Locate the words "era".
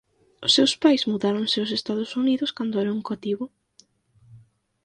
2.83-2.95